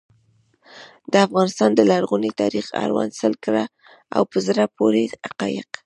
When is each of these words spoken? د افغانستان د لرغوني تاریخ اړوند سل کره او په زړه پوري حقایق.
د 1.11 1.13
افغانستان 1.27 1.69
د 1.75 1.79
لرغوني 1.91 2.31
تاریخ 2.41 2.65
اړوند 2.83 3.11
سل 3.21 3.33
کره 3.43 3.65
او 4.15 4.21
په 4.31 4.37
زړه 4.47 4.63
پوري 4.77 5.05
حقایق. 5.27 5.69